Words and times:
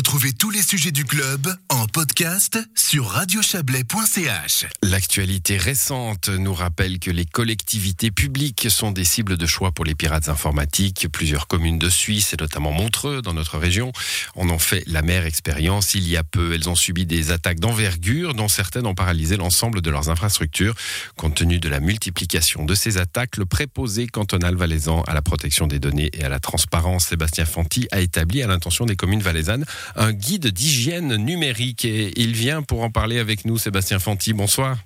Retrouvez 0.00 0.32
tous 0.32 0.48
les 0.48 0.62
sujets 0.62 0.92
du 0.92 1.04
club 1.04 1.54
en 1.68 1.86
podcast 1.86 2.58
sur 2.74 3.06
radiochablais.ch. 3.08 4.64
L'actualité 4.82 5.58
récente 5.58 6.30
nous 6.30 6.54
rappelle 6.54 6.98
que 6.98 7.10
les 7.10 7.26
collectivités 7.26 8.10
publiques 8.10 8.68
sont 8.70 8.92
des 8.92 9.04
cibles 9.04 9.36
de 9.36 9.44
choix 9.44 9.72
pour 9.72 9.84
les 9.84 9.94
pirates 9.94 10.30
informatiques. 10.30 11.08
Plusieurs 11.12 11.46
communes 11.46 11.78
de 11.78 11.90
Suisse, 11.90 12.32
et 12.32 12.38
notamment 12.40 12.72
Montreux, 12.72 13.20
dans 13.20 13.34
notre 13.34 13.58
région, 13.58 13.92
en 14.36 14.48
ont 14.48 14.58
fait 14.58 14.84
la 14.86 15.02
mère 15.02 15.26
expérience. 15.26 15.92
Il 15.92 16.08
y 16.08 16.16
a 16.16 16.24
peu, 16.24 16.54
elles 16.54 16.70
ont 16.70 16.74
subi 16.74 17.04
des 17.04 17.30
attaques 17.30 17.60
d'envergure, 17.60 18.32
dont 18.32 18.48
certaines 18.48 18.86
ont 18.86 18.94
paralysé 18.94 19.36
l'ensemble 19.36 19.82
de 19.82 19.90
leurs 19.90 20.08
infrastructures. 20.08 20.74
Compte 21.16 21.34
tenu 21.34 21.58
de 21.58 21.68
la 21.68 21.80
multiplication 21.80 22.64
de 22.64 22.74
ces 22.74 22.96
attaques, 22.96 23.36
le 23.36 23.44
préposé 23.44 24.06
cantonal 24.06 24.54
valaisan 24.56 25.02
à 25.02 25.12
la 25.12 25.20
protection 25.20 25.66
des 25.66 25.78
données 25.78 26.08
et 26.14 26.24
à 26.24 26.30
la 26.30 26.40
transparence, 26.40 27.08
Sébastien 27.08 27.44
Fanti, 27.44 27.86
a 27.92 28.00
établi 28.00 28.42
à 28.42 28.46
l'intention 28.46 28.86
des 28.86 28.96
communes 28.96 29.20
valaisannes 29.20 29.66
un 29.96 30.12
guide 30.12 30.48
d'hygiène 30.48 31.16
numérique. 31.16 31.84
Et 31.84 32.12
il 32.20 32.32
vient 32.32 32.62
pour 32.62 32.82
en 32.82 32.90
parler 32.90 33.18
avec 33.18 33.44
nous, 33.44 33.58
Sébastien 33.58 33.98
Fanti. 33.98 34.32
Bonsoir. 34.32 34.76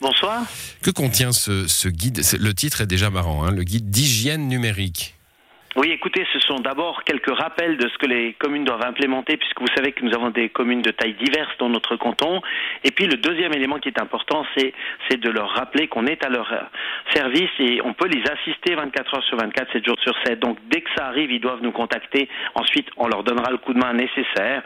Bonsoir. 0.00 0.44
Que 0.82 0.90
contient 0.90 1.32
ce, 1.32 1.88
guide? 1.88 2.22
Le 2.38 2.54
titre 2.54 2.80
est 2.80 2.86
déjà 2.86 3.08
marrant, 3.08 3.44
hein, 3.44 3.52
le 3.52 3.62
guide 3.62 3.88
d'hygiène 3.88 4.48
numérique. 4.48 5.14
Oui, 5.74 5.90
écoutez, 5.90 6.26
ce 6.34 6.38
sont 6.40 6.56
d'abord 6.56 7.02
quelques 7.04 7.34
rappels 7.34 7.78
de 7.78 7.88
ce 7.88 7.96
que 7.96 8.04
les 8.04 8.34
communes 8.34 8.64
doivent 8.64 8.84
implémenter, 8.84 9.38
puisque 9.38 9.58
vous 9.58 9.74
savez 9.74 9.92
que 9.92 10.04
nous 10.04 10.12
avons 10.14 10.28
des 10.28 10.50
communes 10.50 10.82
de 10.82 10.90
taille 10.90 11.14
diverse 11.14 11.50
dans 11.58 11.70
notre 11.70 11.96
canton. 11.96 12.42
Et 12.84 12.90
puis 12.90 13.06
le 13.06 13.16
deuxième 13.16 13.54
élément 13.54 13.78
qui 13.78 13.88
est 13.88 13.98
important, 13.98 14.44
c'est, 14.54 14.74
c'est 15.08 15.18
de 15.18 15.30
leur 15.30 15.48
rappeler 15.48 15.88
qu'on 15.88 16.06
est 16.06 16.22
à 16.26 16.28
leur 16.28 16.52
service 17.14 17.50
et 17.58 17.80
on 17.82 17.94
peut 17.94 18.08
les 18.08 18.22
assister 18.30 18.74
24 18.74 19.14
heures 19.14 19.24
sur 19.24 19.38
24, 19.38 19.72
7 19.72 19.86
jours 19.86 19.98
sur 20.02 20.14
7. 20.26 20.40
Donc 20.40 20.58
dès 20.70 20.82
que 20.82 20.90
ça 20.94 21.06
arrive, 21.06 21.32
ils 21.32 21.40
doivent 21.40 21.62
nous 21.62 21.72
contacter. 21.72 22.28
Ensuite, 22.54 22.88
on 22.98 23.08
leur 23.08 23.22
donnera 23.24 23.50
le 23.50 23.56
coup 23.56 23.72
de 23.72 23.78
main 23.78 23.94
nécessaire. 23.94 24.62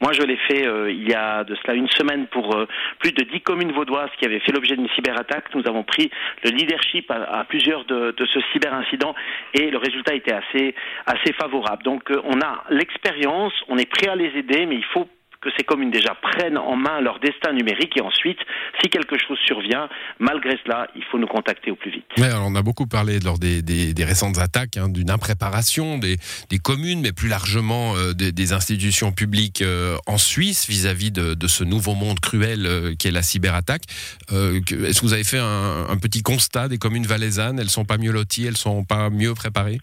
Moi, 0.00 0.12
je 0.12 0.22
l'ai 0.22 0.36
fait 0.36 0.66
euh, 0.66 0.90
il 0.90 1.08
y 1.08 1.14
a 1.14 1.44
de 1.44 1.54
cela 1.56 1.74
une 1.74 1.88
semaine 1.88 2.26
pour 2.26 2.54
euh, 2.54 2.66
plus 2.98 3.12
de 3.12 3.24
dix 3.24 3.40
communes 3.40 3.72
vaudoises 3.72 4.10
qui 4.18 4.26
avaient 4.26 4.40
fait 4.40 4.52
l'objet 4.52 4.76
d'une 4.76 4.88
cyberattaque. 4.90 5.54
Nous 5.54 5.66
avons 5.66 5.84
pris 5.84 6.10
le 6.44 6.50
leadership 6.50 7.10
à, 7.10 7.44
plusieurs 7.44 7.84
de, 7.86 8.14
de, 8.16 8.26
ce 8.26 8.38
cyberincident 8.52 9.14
et 9.54 9.70
le 9.70 9.78
résultat 9.78 10.14
était 10.14 10.34
assez 10.34 10.74
assez 11.06 11.32
favorable. 11.32 11.82
Donc, 11.82 12.10
euh, 12.10 12.20
on 12.24 12.40
a 12.40 12.64
l'expérience, 12.70 13.54
on 13.68 13.78
est 13.78 13.90
prêt 13.90 14.08
à 14.08 14.16
les 14.16 14.36
aider, 14.36 14.66
mais 14.66 14.76
il 14.76 14.84
faut 14.84 15.08
que 15.46 15.56
ces 15.56 15.64
communes 15.64 15.90
déjà 15.90 16.14
prennent 16.14 16.58
en 16.58 16.76
main 16.76 17.00
leur 17.00 17.20
destin 17.20 17.52
numérique 17.52 17.96
et 17.96 18.00
ensuite, 18.00 18.38
si 18.82 18.88
quelque 18.88 19.16
chose 19.16 19.38
survient, 19.46 19.88
malgré 20.18 20.58
cela, 20.64 20.88
il 20.96 21.04
faut 21.04 21.18
nous 21.18 21.26
contacter 21.26 21.70
au 21.70 21.76
plus 21.76 21.90
vite. 21.90 22.04
on 22.18 22.54
a 22.54 22.62
beaucoup 22.62 22.86
parlé 22.86 23.20
lors 23.20 23.38
des, 23.38 23.94
récentes 24.04 24.38
attaques 24.38 24.76
hein, 24.76 24.88
d'une 24.88 25.10
impréparation 25.10 25.98
des, 25.98 26.18
communes, 26.62 27.00
mais 27.00 27.12
plus 27.12 27.28
largement 27.28 27.94
euh, 27.96 28.12
des, 28.12 28.52
institutions 28.52 29.12
publiques 29.12 29.62
euh, 29.62 29.96
en 30.06 30.18
Suisse 30.18 30.68
vis-à-vis 30.68 31.12
de, 31.12 31.46
ce 31.46 31.64
nouveau 31.64 31.94
monde 31.94 32.18
cruel 32.18 32.66
euh, 32.66 32.94
qu'est 32.98 33.10
la 33.10 33.22
cyberattaque. 33.22 33.82
Est-ce 34.30 35.00
que 35.00 35.06
vous 35.06 35.12
avez 35.12 35.24
fait 35.24 35.38
un, 35.38 35.86
un 35.88 35.96
petit 35.96 36.22
constat 36.22 36.68
des 36.68 36.78
communes 36.78 37.06
valaisannes? 37.06 37.60
Elles 37.60 37.70
sont 37.70 37.84
pas 37.84 37.98
mieux 37.98 38.10
loties, 38.10 38.46
elles 38.46 38.56
sont 38.56 38.84
pas 38.84 39.10
mieux 39.10 39.34
préparées? 39.34 39.78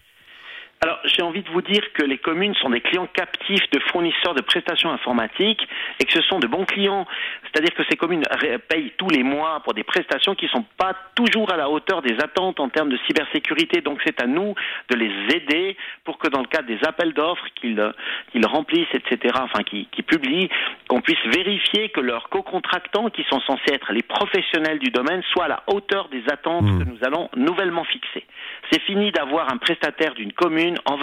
Alors, 0.84 0.98
j'ai 1.14 1.22
envie 1.22 1.42
de 1.42 1.50
vous 1.50 1.62
dire 1.62 1.82
que 1.94 2.02
les 2.02 2.18
communes 2.18 2.54
sont 2.54 2.70
des 2.70 2.80
clients 2.80 3.06
captifs 3.06 3.68
de 3.70 3.78
fournisseurs 3.90 4.34
de 4.34 4.42
prestations 4.42 4.90
informatiques 4.90 5.66
et 6.00 6.04
que 6.04 6.12
ce 6.12 6.22
sont 6.22 6.38
de 6.38 6.46
bons 6.46 6.64
clients. 6.64 7.06
C'est-à-dire 7.44 7.74
que 7.74 7.82
ces 7.88 7.96
communes 7.96 8.24
payent 8.68 8.92
tous 8.96 9.08
les 9.08 9.22
mois 9.22 9.60
pour 9.60 9.74
des 9.74 9.84
prestations 9.84 10.34
qui 10.34 10.46
ne 10.46 10.50
sont 10.50 10.64
pas 10.76 10.94
toujours 11.14 11.52
à 11.52 11.56
la 11.56 11.70
hauteur 11.70 12.02
des 12.02 12.14
attentes 12.22 12.60
en 12.60 12.68
termes 12.68 12.88
de 12.88 12.98
cybersécurité. 13.06 13.80
Donc, 13.80 14.00
c'est 14.04 14.20
à 14.20 14.26
nous 14.26 14.54
de 14.90 14.96
les 14.96 15.12
aider 15.34 15.76
pour 16.04 16.18
que 16.18 16.28
dans 16.28 16.40
le 16.40 16.46
cadre 16.46 16.66
des 16.66 16.78
appels 16.84 17.12
d'offres 17.12 17.46
qu'ils 17.54 18.46
remplissent, 18.46 18.94
etc., 18.94 19.34
enfin, 19.40 19.62
qu'ils 19.62 20.04
publient, 20.04 20.48
qu'on 20.88 21.00
puisse 21.00 21.24
vérifier 21.32 21.90
que 21.90 22.00
leurs 22.00 22.28
co-contractants, 22.28 23.10
qui 23.10 23.24
sont 23.24 23.40
censés 23.40 23.72
être 23.72 23.92
les 23.92 24.02
professionnels 24.02 24.78
du 24.78 24.90
domaine, 24.90 25.22
soient 25.32 25.44
à 25.44 25.48
la 25.48 25.62
hauteur 25.68 26.08
des 26.08 26.22
attentes 26.30 26.64
mmh. 26.64 26.78
que 26.78 26.84
nous 26.88 26.98
allons 27.02 27.28
nouvellement 27.36 27.84
fixer. 27.84 28.24
C'est 28.70 28.82
fini 28.82 29.12
d'avoir 29.12 29.52
un 29.52 29.58
prestataire 29.58 30.14
d'une 30.14 30.32
commune 30.32 30.76
en 30.86 30.96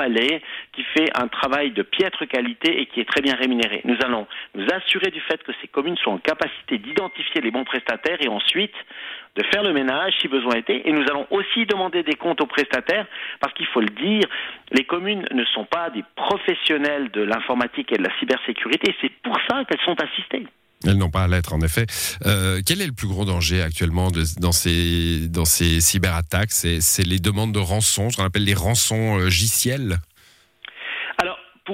Qui 0.73 0.83
fait 0.95 1.09
un 1.15 1.27
travail 1.27 1.71
de 1.71 1.83
piètre 1.83 2.25
qualité 2.27 2.81
et 2.81 2.85
qui 2.87 3.01
est 3.01 3.09
très 3.09 3.21
bien 3.21 3.35
rémunéré. 3.35 3.81
Nous 3.83 3.97
allons 4.03 4.25
nous 4.55 4.65
assurer 4.73 5.11
du 5.11 5.19
fait 5.21 5.41
que 5.43 5.51
ces 5.61 5.67
communes 5.67 5.97
sont 5.97 6.11
en 6.11 6.17
capacité 6.17 6.77
d'identifier 6.79 7.41
les 7.41 7.51
bons 7.51 7.63
prestataires 7.65 8.17
et 8.19 8.27
ensuite 8.27 8.73
de 9.35 9.43
faire 9.53 9.63
le 9.63 9.73
ménage 9.73 10.13
si 10.19 10.27
besoin 10.27 10.55
était. 10.55 10.81
Et 10.85 10.91
nous 10.91 11.05
allons 11.09 11.27
aussi 11.29 11.65
demander 11.65 12.03
des 12.03 12.15
comptes 12.15 12.41
aux 12.41 12.47
prestataires 12.47 13.05
parce 13.39 13.53
qu'il 13.53 13.67
faut 13.67 13.81
le 13.81 13.89
dire, 13.89 14.27
les 14.71 14.85
communes 14.85 15.27
ne 15.31 15.45
sont 15.45 15.65
pas 15.65 15.89
des 15.91 16.03
professionnels 16.15 17.11
de 17.11 17.21
l'informatique 17.21 17.91
et 17.91 17.97
de 17.97 18.03
la 18.03 18.17
cybersécurité. 18.17 18.95
C'est 19.01 19.11
pour 19.21 19.37
ça 19.49 19.63
qu'elles 19.65 19.85
sont 19.85 19.99
assistées. 20.01 20.47
Elles 20.85 20.97
n'ont 20.97 21.11
pas 21.11 21.23
à 21.23 21.27
l'être, 21.27 21.53
en 21.53 21.61
effet. 21.61 21.85
Euh, 22.25 22.61
quel 22.65 22.81
est 22.81 22.87
le 22.87 22.93
plus 22.93 23.07
gros 23.07 23.25
danger 23.25 23.61
actuellement 23.61 24.09
dans, 24.39 24.51
ces, 24.51 25.27
dans 25.27 25.45
ces 25.45 25.81
cyberattaques? 25.81 26.51
C'est 26.51 27.03
les 27.03 27.19
demandes 27.19 27.53
de 27.53 27.59
rançon, 27.59 28.09
ce 28.09 28.17
qu'on 28.17 28.25
appelle 28.25 28.43
les 28.43 28.53
rançons 28.53 29.19
euh, 29.19 29.29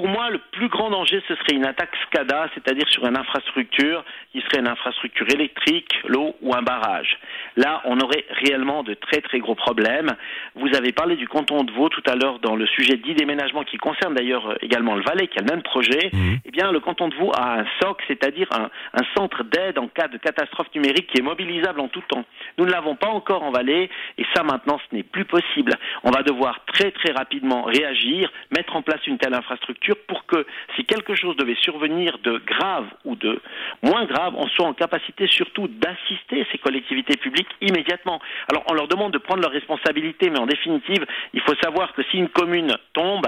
pour 0.08 0.16
moi, 0.16 0.30
le 0.30 0.38
plus 0.52 0.68
grand 0.68 0.88
danger, 0.88 1.22
ce 1.28 1.34
serait 1.34 1.52
une 1.54 1.66
attaque 1.66 1.90
SCADA, 2.06 2.48
c'est-à-dire 2.54 2.88
sur 2.88 3.06
une 3.06 3.16
infrastructure 3.18 4.02
qui 4.32 4.40
serait 4.40 4.60
une 4.60 4.68
infrastructure 4.68 5.28
électrique, 5.28 5.92
l'eau 6.06 6.34
ou 6.40 6.54
un 6.54 6.62
barrage. 6.62 7.18
Là, 7.56 7.82
on 7.84 8.00
aurait 8.00 8.24
réellement 8.30 8.82
de 8.82 8.94
très 8.94 9.20
très 9.20 9.38
gros 9.38 9.54
problèmes. 9.54 10.14
Vous 10.54 10.74
avez 10.74 10.92
parlé 10.92 11.16
du 11.16 11.28
canton 11.28 11.62
de 11.62 11.72
Vaud 11.72 11.90
tout 11.90 12.02
à 12.06 12.14
l'heure 12.14 12.38
dans 12.38 12.56
le 12.56 12.66
sujet 12.66 12.96
d'e-déménagement 12.96 13.64
qui 13.64 13.76
concerne 13.76 14.14
d'ailleurs 14.14 14.48
euh, 14.48 14.54
également 14.62 14.94
le 14.94 15.02
Valais, 15.02 15.26
qui 15.26 15.38
a 15.38 15.42
le 15.42 15.50
même 15.50 15.62
projet. 15.62 16.08
Mmh. 16.10 16.36
Eh 16.46 16.50
bien, 16.52 16.72
le 16.72 16.80
canton 16.80 17.08
de 17.08 17.14
Vaud 17.14 17.32
a 17.36 17.60
un 17.60 17.66
SOC, 17.82 18.02
c'est-à-dire 18.08 18.48
un, 18.52 18.70
un 18.94 19.04
centre 19.14 19.44
d'aide 19.44 19.78
en 19.78 19.88
cas 19.88 20.08
de 20.08 20.16
catastrophe 20.16 20.68
numérique 20.74 21.08
qui 21.08 21.18
est 21.18 21.24
mobilisable 21.24 21.80
en 21.80 21.88
tout 21.88 22.02
temps. 22.08 22.24
Nous 22.56 22.64
ne 22.64 22.70
l'avons 22.70 22.96
pas 22.96 23.08
encore 23.08 23.42
en 23.42 23.50
Valais 23.50 23.90
et 24.16 24.24
ça 24.34 24.42
maintenant, 24.42 24.80
ce 24.88 24.96
n'est 24.96 25.02
plus 25.02 25.26
possible. 25.26 25.74
On 26.02 26.10
va 26.10 26.22
devoir 26.22 26.64
très 26.64 26.92
très 26.92 27.12
rapidement 27.12 27.64
réagir, 27.64 28.32
mettre 28.56 28.74
en 28.74 28.80
place 28.80 29.06
une 29.06 29.18
telle 29.18 29.34
infrastructure 29.34 29.97
pour 30.06 30.26
que 30.26 30.46
si 30.76 30.84
quelque 30.84 31.14
chose 31.14 31.36
devait 31.36 31.56
survenir 31.56 32.18
de 32.22 32.38
grave 32.38 32.86
ou 33.04 33.16
de 33.16 33.40
moins 33.82 34.04
grave, 34.06 34.34
on 34.36 34.46
soit 34.48 34.66
en 34.66 34.74
capacité 34.74 35.26
surtout 35.26 35.68
d'assister 35.68 36.46
ces 36.50 36.58
collectivités 36.58 37.16
publiques 37.16 37.48
immédiatement. 37.60 38.20
Alors 38.50 38.64
on 38.70 38.74
leur 38.74 38.88
demande 38.88 39.12
de 39.12 39.18
prendre 39.18 39.42
leurs 39.42 39.52
responsabilités, 39.52 40.30
mais 40.30 40.38
en 40.38 40.46
définitive, 40.46 41.04
il 41.34 41.40
faut 41.40 41.54
savoir 41.62 41.92
que 41.94 42.02
si 42.10 42.18
une 42.18 42.28
commune 42.28 42.76
tombe, 42.92 43.26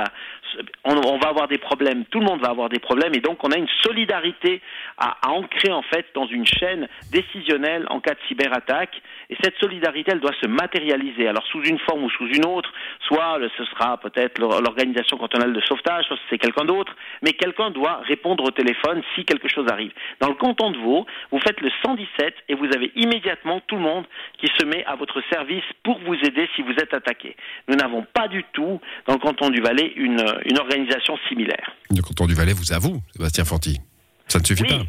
on, 0.85 1.19
va 1.19 1.29
avoir 1.29 1.49
des 1.49 1.59
problèmes, 1.59 2.05
tout 2.07 2.21
le 2.21 2.27
monde 2.27 2.41
va 2.41 2.51
avoir 2.51 2.69
des 2.69 2.79
problèmes, 2.79 3.13
et 3.15 3.21
donc 3.21 3.43
on 3.45 3.51
a 3.51 3.57
une 3.57 3.69
solidarité 3.83 4.61
à, 4.99 5.17
à 5.23 5.31
ancrer 5.31 5.73
en 5.73 5.83
fait 5.83 6.07
dans 6.15 6.27
une 6.27 6.47
chaîne 6.47 6.89
décisionnelle 7.13 7.87
en 7.91 8.01
cas 8.01 8.15
de 8.15 8.21
cyberattaque, 8.29 9.01
et 9.29 9.37
cette 9.43 9.57
solidarité, 9.59 10.11
elle 10.13 10.21
doit 10.21 10.35
se 10.41 10.47
matérialiser. 10.47 11.29
Alors 11.29 11.47
sous 11.47 11.63
une 11.63 11.79
forme 11.79 12.05
ou 12.05 12.11
sous 12.11 12.27
une 12.27 12.45
autre, 12.45 12.73
soit 13.07 13.39
ce 13.57 13.65
sera 13.67 13.99
peut-être 13.99 14.41
l'organisation 14.41 15.17
cantonale 15.17 15.53
de 15.53 15.61
sauvetage, 15.61 16.07
soit 16.07 16.19
c'est 16.29 16.39
quelqu'un 16.39 16.65
d'autre, 16.65 16.95
mais 17.23 17.33
quelqu'un 17.33 17.71
doit 17.71 18.01
répondre 18.07 18.45
au 18.45 18.51
téléphone 18.51 19.03
si 19.15 19.25
quelque 19.25 19.49
chose 19.49 19.67
arrive. 19.71 19.93
Dans 20.21 20.29
le 20.29 20.35
canton 20.35 20.71
de 20.71 20.79
Vaud, 20.79 21.07
vous 21.31 21.41
faites 21.41 21.61
le 21.61 21.71
117 21.85 22.35
et 22.49 22.55
vous 22.55 22.67
avez 22.75 22.93
immédiatement 22.97 23.61
tout 23.67 23.77
le 23.77 23.83
monde 23.83 24.07
qui 24.39 24.49
se 24.59 24.65
met 24.65 24.85
à 24.87 24.97
votre 24.97 25.23
service 25.31 25.65
pour 25.83 25.99
vous 26.01 26.15
aider 26.15 26.49
si 26.57 26.63
vous 26.63 26.73
êtes 26.73 26.95
attaqué. 26.95 27.37
Nous 27.69 27.77
n'avons 27.77 28.07
pas 28.13 28.29
du 28.29 28.45
tout, 28.53 28.81
dans 29.07 29.15
le 29.15 29.21
canton 29.21 29.51
du 29.51 29.61
Valais, 29.61 29.93
une, 29.97 30.23
une 30.45 30.59
organisation 30.59 31.17
similaire. 31.29 31.73
Le 31.91 32.03
canton 32.03 32.27
du 32.27 32.35
Valais 32.35 32.53
vous 32.53 32.73
avoue, 32.73 33.01
Sébastien 33.13 33.45
Fanti. 33.45 33.81
Ça 34.29 34.39
ne 34.39 34.45
suffit 34.45 34.65
pas. 34.65 34.83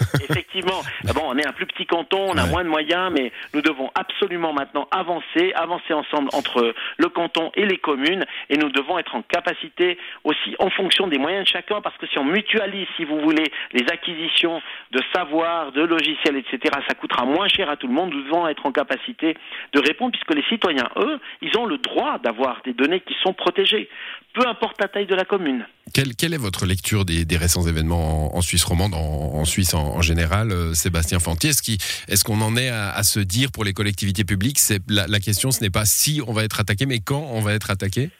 Effectivement. 0.28 0.82
Ah 1.08 1.12
bon, 1.12 1.22
on 1.26 1.38
est 1.38 1.46
un 1.46 1.52
plus 1.52 1.66
petit 1.66 1.86
canton, 1.86 2.26
on 2.28 2.36
a 2.36 2.46
moins 2.46 2.64
de 2.64 2.68
moyens, 2.68 3.12
mais 3.12 3.32
nous 3.54 3.62
devons 3.62 3.90
absolument 3.94 4.52
maintenant 4.52 4.88
avancer, 4.90 5.52
avancer 5.54 5.92
ensemble 5.92 6.28
entre 6.32 6.74
le 6.96 7.08
canton 7.08 7.50
et 7.54 7.66
les 7.66 7.78
communes, 7.78 8.24
et 8.50 8.56
nous 8.56 8.70
devons 8.70 8.98
être 8.98 9.14
en 9.14 9.22
capacité 9.22 9.98
aussi, 10.24 10.56
en 10.58 10.70
fonction 10.70 11.06
des 11.06 11.18
moyens 11.18 11.44
de 11.44 11.48
chacun, 11.48 11.80
parce 11.80 11.96
que 11.98 12.06
si 12.06 12.18
on 12.18 12.24
mutualise, 12.24 12.86
si 12.96 13.04
vous 13.04 13.20
voulez, 13.20 13.52
les 13.72 13.84
acquisitions 13.90 14.60
de 14.92 15.00
savoir, 15.14 15.72
de 15.72 15.82
logiciels, 15.82 16.36
etc., 16.36 16.58
ça 16.88 16.94
coûtera 16.94 17.24
moins 17.24 17.48
cher 17.48 17.70
à 17.70 17.76
tout 17.76 17.86
le 17.86 17.94
monde. 17.94 18.12
Nous 18.12 18.22
devons 18.22 18.46
être 18.48 18.66
en 18.66 18.72
capacité 18.72 19.36
de 19.72 19.80
répondre, 19.80 20.12
puisque 20.12 20.34
les 20.34 20.44
citoyens, 20.48 20.88
eux, 20.96 21.18
ils 21.42 21.56
ont 21.58 21.66
le 21.66 21.78
droit 21.78 22.18
d'avoir 22.18 22.60
des 22.64 22.72
données 22.72 23.00
qui 23.00 23.14
sont 23.22 23.32
protégées, 23.32 23.88
peu 24.32 24.46
importe 24.46 24.80
la 24.80 24.88
taille 24.88 25.06
de 25.06 25.14
la 25.14 25.24
commune. 25.24 25.66
Quelle, 25.92 26.34
est 26.34 26.38
votre 26.38 26.66
lecture 26.66 27.04
des, 27.04 27.24
récents 27.36 27.66
événements 27.66 28.36
en, 28.36 28.40
Suisse 28.42 28.64
romande, 28.64 28.92
en, 28.94 29.44
Suisse 29.44 29.72
en, 29.72 30.02
général, 30.02 30.50
euh, 30.50 30.74
Sébastien 30.74 31.20
Fantier 31.20 31.50
Est-ce 31.50 32.24
qu'on 32.24 32.40
en 32.40 32.56
est 32.56 32.68
à, 32.68 33.02
se 33.02 33.20
dire 33.20 33.50
pour 33.52 33.64
les 33.64 33.72
collectivités 33.72 34.24
publiques 34.24 34.58
la, 34.88 35.06
la 35.06 35.20
question, 35.20 35.50
ce 35.52 35.62
n'est 35.62 35.70
pas 35.70 35.86
si 35.86 36.20
on 36.26 36.32
va 36.32 36.44
être 36.44 36.60
attaqué, 36.60 36.86
mais 36.86 36.98
quand 36.98 37.28
on 37.32 37.40
va 37.40 37.54
être 37.54 37.70
attaqué? 37.70 38.10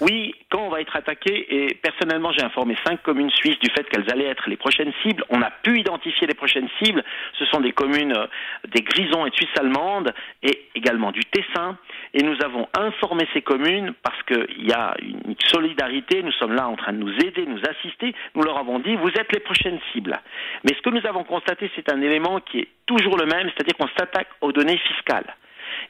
Oui, 0.00 0.34
quand 0.50 0.66
on 0.66 0.70
va 0.70 0.80
être 0.80 0.96
attaquées 0.96 1.46
et 1.54 1.74
personnellement 1.74 2.32
j'ai 2.32 2.42
informé 2.42 2.76
cinq 2.84 3.00
communes 3.02 3.30
suisses 3.30 3.58
du 3.60 3.70
fait 3.70 3.88
qu'elles 3.88 4.10
allaient 4.10 4.26
être 4.26 4.48
les 4.48 4.56
prochaines 4.56 4.92
cibles. 5.02 5.24
On 5.30 5.40
a 5.40 5.50
pu 5.50 5.78
identifier 5.78 6.26
les 6.26 6.34
prochaines 6.34 6.68
cibles. 6.82 7.04
Ce 7.38 7.44
sont 7.46 7.60
des 7.60 7.72
communes 7.72 8.12
euh, 8.16 8.26
des 8.72 8.82
Grisons 8.82 9.24
et 9.24 9.30
de 9.30 9.34
Suisse 9.36 9.56
allemande 9.56 10.12
et 10.42 10.63
également 10.84 11.12
du 11.12 11.20
Tessin. 11.24 11.76
Et 12.12 12.22
nous 12.22 12.36
avons 12.44 12.68
informé 12.78 13.26
ces 13.32 13.42
communes 13.42 13.94
parce 14.02 14.22
qu'il 14.24 14.68
y 14.68 14.72
a 14.72 14.94
une 15.00 15.34
solidarité. 15.46 16.22
Nous 16.22 16.32
sommes 16.32 16.52
là 16.52 16.68
en 16.68 16.76
train 16.76 16.92
de 16.92 16.98
nous 16.98 17.14
aider, 17.24 17.46
nous 17.46 17.62
assister. 17.68 18.14
Nous 18.34 18.42
leur 18.42 18.58
avons 18.58 18.78
dit 18.78 18.94
vous 18.96 19.08
êtes 19.08 19.32
les 19.32 19.40
prochaines 19.40 19.80
cibles. 19.92 20.18
Mais 20.64 20.74
ce 20.74 20.82
que 20.82 20.90
nous 20.90 21.06
avons 21.06 21.24
constaté, 21.24 21.70
c'est 21.74 21.90
un 21.90 22.00
élément 22.00 22.40
qui 22.40 22.60
est 22.60 22.68
toujours 22.86 23.16
le 23.16 23.26
même, 23.26 23.50
c'est-à-dire 23.54 23.74
qu'on 23.76 23.88
s'attaque 23.98 24.28
aux 24.40 24.52
données 24.52 24.78
fiscales. 24.78 25.34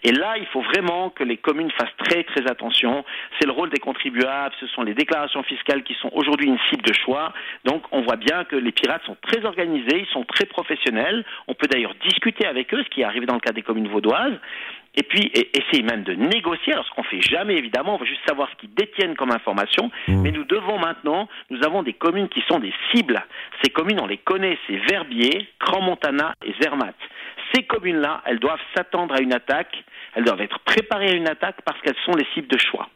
Et 0.02 0.12
là, 0.12 0.36
il 0.38 0.46
faut 0.46 0.60
vraiment 0.60 1.10
que 1.10 1.24
les 1.24 1.36
communes 1.36 1.70
fassent 1.70 1.96
très 1.98 2.24
très 2.24 2.48
attention. 2.50 3.04
C'est 3.38 3.46
le 3.46 3.52
rôle 3.52 3.70
des 3.70 3.80
contribuables, 3.80 4.54
ce 4.60 4.66
sont 4.68 4.82
les 4.82 4.94
déclarations 4.94 5.42
fiscales 5.42 5.82
qui 5.82 5.94
sont 5.94 6.10
aujourd'hui 6.12 6.48
une 6.48 6.58
cible 6.70 6.82
de 6.82 6.92
choix. 6.92 7.32
Donc 7.64 7.84
on 7.92 8.02
voit 8.02 8.16
bien 8.16 8.44
que 8.44 8.56
les 8.56 8.72
pirates 8.72 9.02
sont 9.04 9.16
très 9.22 9.44
organisés, 9.44 10.00
ils 10.00 10.12
sont 10.12 10.24
très 10.24 10.46
professionnels. 10.46 11.24
On 11.48 11.54
peut 11.54 11.66
d'ailleurs 11.66 11.94
discuter 12.06 12.46
avec 12.46 12.72
eux, 12.74 12.82
ce 12.82 12.88
qui 12.90 13.00
est 13.00 13.04
arrivé 13.04 13.26
dans 13.26 13.34
le 13.34 13.40
cas 13.40 13.52
des 13.52 13.62
communes 13.62 13.88
vaudoises. 13.88 14.38
Et 14.96 15.02
puis 15.02 15.30
essayer 15.52 15.82
même 15.82 16.04
de 16.04 16.14
négocier, 16.14 16.72
alors 16.72 16.86
ce 16.86 16.90
qu'on 16.92 17.02
fait 17.02 17.20
jamais 17.20 17.54
évidemment, 17.54 17.94
on 17.94 17.98
veut 17.98 18.06
juste 18.06 18.26
savoir 18.26 18.48
ce 18.50 18.56
qu'ils 18.56 18.74
détiennent 18.74 19.16
comme 19.16 19.32
information, 19.32 19.90
mmh. 20.08 20.22
mais 20.22 20.30
nous 20.30 20.44
devons 20.44 20.78
maintenant, 20.78 21.28
nous 21.50 21.64
avons 21.64 21.82
des 21.82 21.94
communes 21.94 22.28
qui 22.28 22.42
sont 22.48 22.58
des 22.60 22.72
cibles. 22.92 23.24
Ces 23.62 23.70
communes, 23.70 24.00
on 24.00 24.06
les 24.06 24.18
connaît, 24.18 24.56
c'est 24.66 24.76
Verbier, 24.88 25.48
Grand 25.60 25.80
Montana 25.80 26.34
et 26.44 26.54
Zermatt 26.60 26.94
ces 27.54 27.62
communes-là, 27.64 28.22
elles 28.26 28.38
doivent 28.38 28.60
s'attendre 28.74 29.14
à 29.14 29.20
une 29.20 29.32
attaque, 29.32 29.84
elles 30.14 30.24
doivent 30.24 30.40
être 30.40 30.58
préparées 30.60 31.10
à 31.10 31.14
une 31.14 31.28
attaque 31.28 31.56
parce 31.64 31.80
qu'elles 31.80 31.96
sont 32.04 32.16
les 32.16 32.26
cibles 32.34 32.48
de 32.48 32.58
choix. 32.58 32.88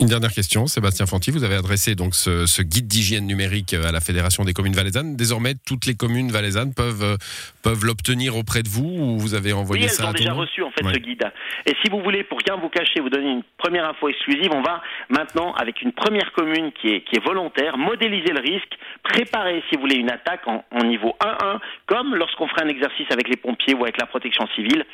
Une 0.00 0.08
dernière 0.08 0.32
question, 0.32 0.66
Sébastien 0.66 1.06
Fanti, 1.06 1.30
vous 1.30 1.44
avez 1.44 1.54
adressé 1.54 1.94
donc 1.94 2.16
ce, 2.16 2.62
guide 2.62 2.88
d'hygiène 2.88 3.26
numérique 3.26 3.74
à 3.74 3.92
la 3.92 4.00
Fédération 4.00 4.42
des 4.42 4.52
communes 4.52 4.74
valaisannes. 4.74 5.14
Désormais, 5.14 5.54
toutes 5.66 5.86
les 5.86 5.94
communes 5.94 6.32
valaisannes 6.32 6.74
peuvent, 6.74 7.04
euh, 7.04 7.16
peuvent 7.62 7.84
l'obtenir 7.84 8.36
auprès 8.36 8.64
de 8.64 8.68
vous 8.68 8.90
ou 8.90 9.18
vous 9.18 9.34
avez 9.34 9.52
envoyé 9.52 9.84
oui, 9.84 9.88
ça 9.88 10.02
elles 10.02 10.10
ont 10.10 10.12
déjà 10.12 10.32
reçu 10.32 10.62
en 10.64 10.70
fait 10.72 10.82
ce 10.82 10.98
guide. 10.98 11.22
Et 11.66 11.74
si 11.82 11.90
vous 11.90 12.02
voulez, 12.02 12.24
pour 12.24 12.40
rien 12.44 12.56
vous 12.56 12.68
cacher, 12.68 13.00
vous 13.00 13.08
donner 13.08 13.30
une 13.30 13.44
première 13.56 13.88
info 13.88 14.08
exclusive, 14.08 14.50
on 14.52 14.62
va 14.62 14.82
maintenant, 15.10 15.54
avec 15.54 15.80
une 15.80 15.92
première 15.92 16.32
commune 16.32 16.72
qui 16.72 16.88
est, 16.88 17.00
qui 17.02 17.16
est 17.16 17.24
volontaire, 17.24 17.78
modéliser 17.78 18.32
le 18.32 18.40
risque, 18.40 18.76
préparer, 19.04 19.62
si 19.70 19.76
vous 19.76 19.82
voulez, 19.82 19.96
une 19.96 20.10
attaque 20.10 20.46
en, 20.48 20.64
en 20.72 20.84
niveau 20.84 21.14
1-1, 21.20 21.60
comme 21.86 22.16
lorsqu'on 22.16 22.48
ferait 22.48 22.64
un 22.64 22.68
exercice 22.68 23.06
avec 23.10 23.28
les 23.28 23.36
pompiers 23.36 23.74
ou 23.74 23.84
avec 23.84 23.98
la 24.00 24.06
protection 24.06 24.46
civile. 24.56 24.84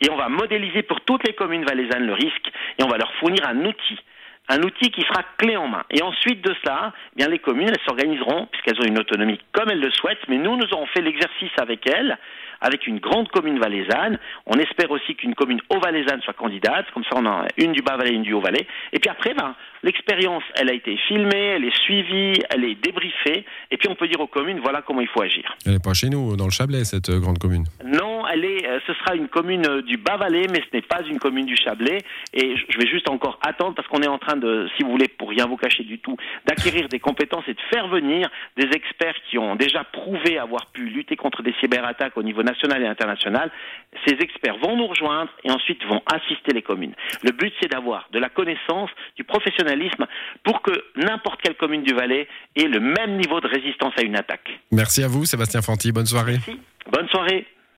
Et 0.00 0.10
on 0.10 0.16
va 0.16 0.30
modéliser 0.30 0.82
pour 0.82 1.02
toutes 1.02 1.26
les 1.26 1.34
communes 1.34 1.64
valaisannes 1.64 2.06
le 2.06 2.14
risque 2.14 2.50
et 2.78 2.82
on 2.82 2.88
va 2.88 2.96
leur 2.96 3.12
fournir 3.20 3.46
un 3.46 3.64
outil 3.66 3.98
un 4.48 4.62
outil 4.62 4.90
qui 4.90 5.02
sera 5.02 5.22
clé 5.38 5.56
en 5.56 5.68
main. 5.68 5.84
Et 5.90 6.02
ensuite 6.02 6.42
de 6.42 6.54
cela, 6.62 6.92
eh 7.12 7.16
bien 7.16 7.28
les 7.28 7.38
communes, 7.38 7.68
elles 7.68 7.84
s'organiseront, 7.84 8.46
puisqu'elles 8.46 8.80
ont 8.80 8.86
une 8.86 8.98
autonomie 8.98 9.40
comme 9.52 9.70
elles 9.70 9.80
le 9.80 9.90
souhaitent, 9.90 10.26
mais 10.28 10.38
nous, 10.38 10.56
nous 10.56 10.72
aurons 10.72 10.86
fait 10.86 11.02
l'exercice 11.02 11.52
avec 11.58 11.86
elles, 11.88 12.16
avec 12.60 12.86
une 12.86 12.98
grande 12.98 13.28
commune 13.28 13.58
valaisanne. 13.58 14.18
On 14.46 14.58
espère 14.58 14.90
aussi 14.90 15.14
qu'une 15.14 15.34
commune 15.34 15.60
haut-valaisanne 15.70 16.20
soit 16.22 16.34
candidate, 16.34 16.86
comme 16.92 17.04
ça 17.04 17.16
on 17.16 17.26
a 17.26 17.46
une 17.56 17.72
du 17.72 17.82
Bas-Valais, 17.82 18.12
une 18.12 18.22
du 18.22 18.32
Haut-Valais. 18.32 18.66
Et 18.92 18.98
puis 18.98 19.10
après, 19.10 19.34
ben, 19.34 19.54
l'expérience, 19.82 20.42
elle 20.54 20.70
a 20.70 20.72
été 20.72 20.96
filmée, 21.08 21.54
elle 21.56 21.64
est 21.64 21.76
suivie, 21.76 22.42
elle 22.50 22.64
est 22.64 22.74
débriefée, 22.74 23.44
et 23.70 23.76
puis 23.76 23.88
on 23.88 23.94
peut 23.94 24.08
dire 24.08 24.20
aux 24.20 24.26
communes, 24.26 24.60
voilà 24.60 24.82
comment 24.82 25.00
il 25.00 25.08
faut 25.08 25.22
agir. 25.22 25.56
Elle 25.64 25.74
n'est 25.74 25.78
pas 25.78 25.94
chez 25.94 26.08
nous, 26.08 26.36
dans 26.36 26.46
le 26.46 26.50
Chablais, 26.50 26.84
cette 26.84 27.08
euh, 27.08 27.20
grande 27.20 27.38
commune 27.38 27.64
Non, 27.84 28.26
elle 28.26 28.44
est, 28.44 28.66
euh, 28.66 28.80
ce 28.86 28.94
sera 28.94 29.14
une 29.14 29.28
commune 29.28 29.66
euh, 29.68 29.82
du 29.82 29.96
Bas-Valais, 29.96 30.46
mais 30.50 30.60
ce 30.60 30.76
n'est 30.76 30.82
pas 30.82 31.02
une 31.08 31.18
commune 31.18 31.46
du 31.46 31.56
Chablais, 31.56 31.98
et 32.34 32.56
je 32.56 32.78
vais 32.78 32.86
juste 32.86 33.08
encore 33.08 33.38
attendre, 33.42 33.74
parce 33.74 33.86
qu'on 33.88 34.02
est 34.02 34.08
en 34.08 34.18
train 34.18 34.36
de, 34.36 34.68
si 34.76 34.82
vous 34.82 34.90
voulez, 34.90 35.08
pour 35.08 35.30
rien 35.30 35.46
vous 35.46 35.56
cacher 35.56 35.84
du 35.84 35.98
tout, 35.98 36.16
d'acquérir 36.46 36.88
des 36.88 36.98
compétences 36.98 37.44
et 37.48 37.54
de 37.54 37.60
faire 37.70 37.88
venir 37.88 38.28
des 38.56 38.68
experts 38.72 39.14
qui 39.30 39.38
ont 39.38 39.56
déjà 39.56 39.84
prouvé 39.84 40.38
avoir 40.38 40.66
pu 40.66 40.86
lutter 40.88 41.16
contre 41.16 41.42
des 41.42 41.54
cyberattaques 41.60 42.16
au 42.16 42.22
niveau 42.22 42.42
national 42.46 42.82
et 42.82 42.86
international. 42.86 43.50
Ces 44.06 44.14
experts 44.20 44.56
vont 44.62 44.76
nous 44.76 44.86
rejoindre 44.86 45.30
et 45.44 45.50
ensuite 45.50 45.84
vont 45.84 46.02
assister 46.06 46.52
les 46.54 46.62
communes. 46.62 46.94
Le 47.22 47.32
but, 47.32 47.52
c'est 47.60 47.70
d'avoir 47.70 48.08
de 48.12 48.18
la 48.18 48.28
connaissance, 48.28 48.90
du 49.16 49.24
professionnalisme 49.24 50.06
pour 50.44 50.62
que 50.62 50.72
n'importe 50.96 51.40
quelle 51.42 51.56
commune 51.56 51.82
du 51.82 51.94
Valais 51.94 52.28
ait 52.56 52.68
le 52.68 52.80
même 52.80 53.16
niveau 53.16 53.40
de 53.40 53.48
résistance 53.48 53.92
à 53.98 54.02
une 54.02 54.16
attaque. 54.16 54.48
Merci 54.72 55.02
à 55.02 55.08
vous, 55.08 55.24
Sébastien 55.24 55.60
Fanti. 55.62 55.92
Bonne 55.92 56.06
soirée. 56.06 56.38
Merci. 56.46 56.60
Bonne 56.90 57.08
soirée. 57.08 57.46